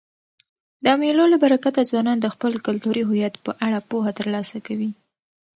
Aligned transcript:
د 0.85 0.85
مېلو 1.01 1.25
له 1.33 1.37
برکته 1.43 1.81
ځوانان 1.89 2.17
د 2.21 2.27
خپل 2.33 2.51
کلتوري 2.65 3.03
هویت 3.09 3.33
په 3.45 3.51
اړه 3.65 3.79
پوهه 3.89 4.11
ترلاسه 4.19 4.57
کوي. 4.67 4.91